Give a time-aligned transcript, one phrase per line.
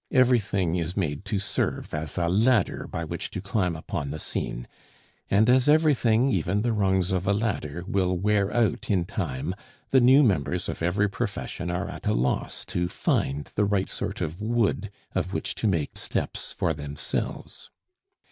[0.11, 4.67] Everything is made to serve as a ladder by which to climb upon the scene;
[5.29, 9.53] and as everything, even the rungs of a ladder, will wear out in time,
[9.91, 14.21] the new members of every profession are at a loss to find the right sort
[14.21, 17.69] of wood of which to make steps for themselves.